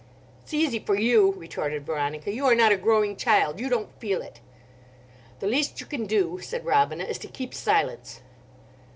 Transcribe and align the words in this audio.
"It's 0.41 0.51
easy 0.51 0.79
for 0.79 0.95
you," 0.97 1.33
retorted 1.33 1.85
Veronica. 1.85 2.33
"You 2.33 2.47
are 2.47 2.55
not 2.55 2.71
a 2.71 2.75
growing 2.75 3.15
child. 3.15 3.59
You 3.59 3.69
don't 3.69 3.93
feel 3.99 4.23
it." 4.23 4.39
"The 5.41 5.45
least 5.45 5.79
you 5.79 5.85
can 5.85 6.07
do," 6.07 6.39
said 6.41 6.65
Robina, 6.65 7.03
"is 7.03 7.19
to 7.19 7.27
keep 7.27 7.53
silence." 7.53 8.21